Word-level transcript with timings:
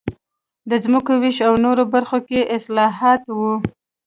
د 0.69 0.71
ځمکو 0.83 1.13
وېش 1.21 1.37
او 1.47 1.53
نورو 1.65 1.83
برخو 1.93 2.17
کې 2.27 2.49
اصلاحات 2.57 3.21
و 3.37 3.39